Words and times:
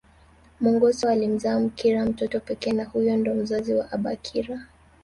Mongoso 0.61 1.09
alimzaa 1.09 1.59
Mkira 1.59 2.05
mtoto 2.05 2.39
pekee 2.39 2.71
na 2.73 2.83
huyu 2.83 3.17
ndo 3.17 3.33
mzazi 3.33 3.73
wa 3.73 3.91
abakira 3.91 4.67